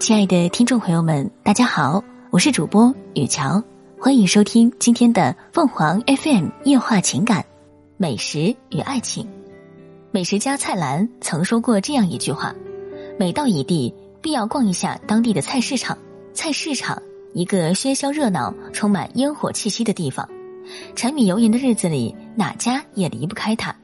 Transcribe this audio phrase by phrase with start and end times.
[0.00, 3.62] 亲爱的听众朋友们，大家好，我是主播雨乔，
[3.98, 7.44] 欢迎收听今天的凤凰 FM 夜话情感、
[7.96, 9.26] 美食与爱情。
[10.10, 12.54] 美食家蔡澜曾说过这样一句话：
[13.18, 15.96] 每到一地，必要逛一下当地的菜市场。
[16.34, 17.00] 菜市场，
[17.32, 20.28] 一个喧嚣热闹、充满烟火气息的地方，
[20.94, 23.74] 柴米油盐的日子里，哪家也离不开它。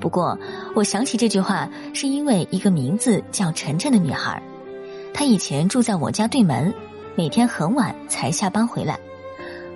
[0.00, 0.36] 不过，
[0.74, 4.42] 我想起这句话，是因为一个名字叫晨晨的女孩。
[5.16, 6.72] 他以前住在我家对门，
[7.14, 9.00] 每天很晚才下班回来。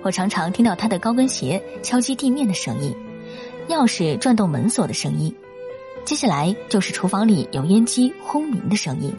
[0.03, 2.95] 我常常听到他的高跟鞋敲击地面的声音，
[3.67, 5.35] 钥匙转动门锁的声音，
[6.05, 9.11] 接下来就是厨房里油烟机轰鸣的声音。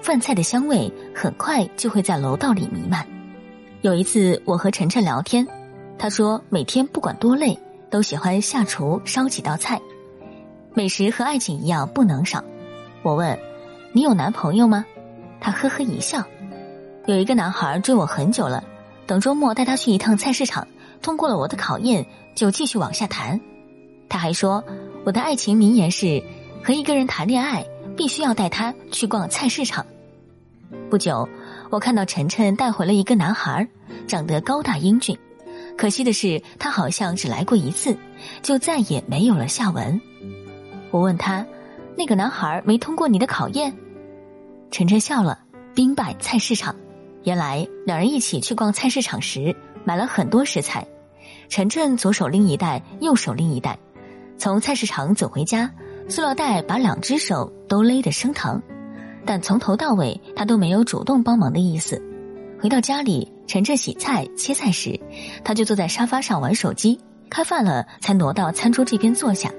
[0.00, 3.06] 饭菜的香味很快就会在楼道里弥漫。
[3.82, 5.46] 有一次，我和晨晨聊天，
[5.98, 7.58] 他说每天不管多累，
[7.90, 9.78] 都喜欢下厨烧几道菜。
[10.72, 12.42] 美食和爱情一样不能少。
[13.02, 13.38] 我问
[13.92, 14.86] ：“你有男朋友吗？”
[15.44, 16.24] 他呵呵一笑。
[17.04, 18.64] 有一个男孩追我很久了，
[19.06, 20.66] 等周末带他去一趟菜市场，
[21.02, 23.38] 通过了我的考验，就继续往下谈。
[24.08, 24.64] 他还说
[25.04, 26.22] ：“我的爱情名言是，
[26.62, 29.84] 和一个人谈恋爱，必须要带他去逛菜市场。”
[30.88, 31.28] 不久，
[31.68, 33.68] 我看到晨晨带回了一个男孩，
[34.06, 35.18] 长得高大英俊。
[35.76, 37.94] 可惜的是，他好像只来过一次，
[38.40, 40.00] 就再也没有了下文。
[40.90, 41.44] 我问他
[41.98, 43.76] ：“那个男孩没通过你的考验？”
[44.70, 45.38] 晨晨笑了，
[45.74, 46.74] 兵败菜市场。
[47.22, 50.86] 原来两人一起去逛菜市场时，买了很多食材。
[51.48, 53.78] 晨晨左手拎一袋，右手拎一袋，
[54.36, 55.70] 从菜市场走回家，
[56.08, 58.60] 塑料袋把两只手都勒得生疼。
[59.24, 62.02] 但从头到尾，他都没有主动帮忙的意思。
[62.60, 64.98] 回到家里，晨晨洗菜切菜时，
[65.44, 66.98] 他就坐在沙发上玩手机。
[67.30, 69.50] 开饭了，才挪到餐桌这边坐下。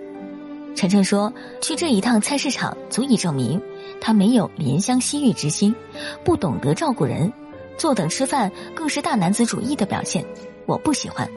[0.76, 3.62] 晨晨说：“去这一趟菜市场，足以证明
[4.02, 5.74] 他没有怜香惜玉之心，
[6.24, 7.32] 不懂得照顾人，
[7.78, 10.24] 坐等吃饭更是大男子主义的表现。
[10.66, 11.28] 我不喜欢。”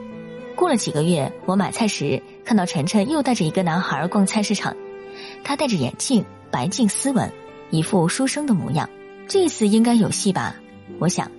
[0.57, 4.75] 过了几个月，我买菜时看到晨晨又带着一个男孩逛菜市场，
[5.41, 7.31] 他戴着眼镜，白净斯文，
[7.69, 8.89] 一副书生的模样。
[9.25, 10.57] 这次应该有戏吧？
[10.99, 11.31] 我想。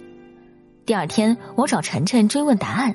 [0.86, 2.94] 第二天，我找晨晨追问答案，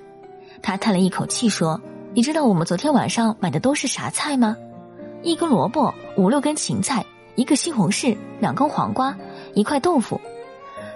[0.63, 1.79] 他叹了一口气说
[2.15, 4.57] ：“你知道我们昨天晚上买的都是啥菜吗？”
[5.25, 7.03] 一根萝卜，五六根芹菜，
[7.33, 9.17] 一个西红柿，两根黄瓜，
[9.55, 10.21] 一块豆腐。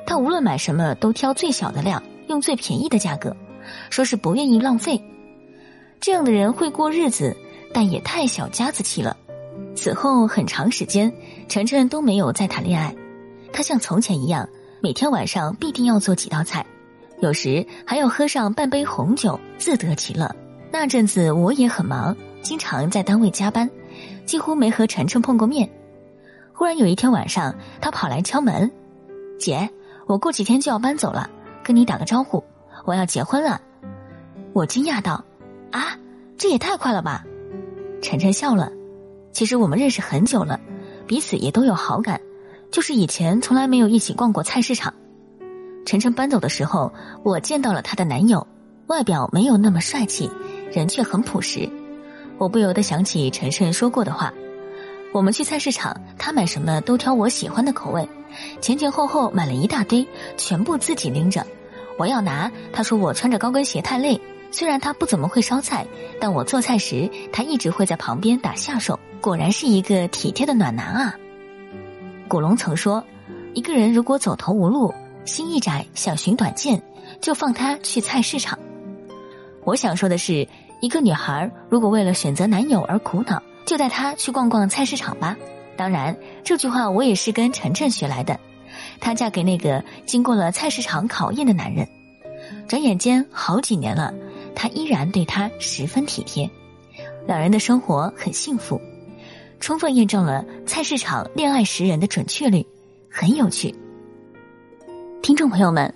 [0.06, 3.36] 他无论买什么都挑最小的量，用最便宜的价格，
[3.90, 5.04] 说是不愿意浪费。
[6.00, 7.36] 这样的人会过日子，
[7.74, 9.18] 但也太小家子气了。
[9.76, 11.12] 此后很长时间，
[11.48, 12.96] 晨晨都没有再谈恋爱。
[13.52, 14.48] 他像从前一样，
[14.80, 16.64] 每天晚上必定要做几道菜，
[17.20, 20.30] 有时还要喝上半杯红酒，自得其乐。
[20.72, 23.68] 那阵子我也很忙，经常在单位加班。
[24.26, 25.70] 几乎没和晨晨碰过面。
[26.54, 28.70] 忽然有一天晚上，他跑来敲门
[29.40, 29.70] ：“姐，
[30.06, 31.30] 我过几天就要搬走了，
[31.64, 32.44] 跟你打个招呼，
[32.86, 33.62] 我要结婚了。”
[34.52, 35.24] 我惊讶道
[35.72, 35.98] ：“啊，
[36.38, 37.24] 这也太快了吧！”
[38.02, 38.72] 晨晨笑了
[39.32, 40.60] ：“其实我们认识很久了，
[41.08, 42.20] 彼此也都有好感，
[42.72, 44.94] 就是以前从来没有一起逛过菜市场。”
[45.86, 46.92] 晨晨搬走的时候，
[47.24, 48.46] 我见到了她的男友，
[48.88, 50.30] 外表没有那么帅气，
[50.72, 51.70] 人却很朴实。
[52.40, 54.34] 我不由得想起陈胜说过的话
[55.12, 58.08] ：“我们去菜市场，他买什么都挑我喜欢的口味，
[58.62, 60.08] 前前后后买了一大堆，
[60.38, 61.46] 全部自己拎着。
[61.98, 64.20] 我要拿，他说我穿着高跟鞋太累。
[64.52, 65.86] 虽然他不怎么会烧菜，
[66.20, 68.98] 但我做菜时，他一直会在旁边打下手。
[69.20, 71.16] 果然是一个体贴的暖男啊。”
[72.30, 73.04] 古龙曾说
[73.54, 74.94] ：“一个人如果走投无路，
[75.26, 76.82] 心一窄，想寻短见，
[77.20, 78.58] 就放他去菜市场。”
[79.66, 80.48] 我想说的是。
[80.82, 85.36] 一个女孩如果为了选择男友而苦恼，就带她去逛逛菜市场吧。
[85.76, 88.40] 当然，这句话我也是跟晨晨学来的。
[89.00, 91.88] 她嫁给那个经过了菜市场考验的男人，
[92.68, 94.14] 转眼间好几年了，
[94.56, 96.50] 他依然对她十分体贴，
[97.28, 98.80] 两人的生活很幸福，
[99.60, 102.66] 充分验证了菜市场恋爱识人的准确率，
[103.10, 103.74] 很有趣。
[105.22, 105.94] 听众朋友们，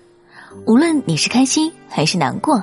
[0.66, 2.62] 无论你是开心还是难过。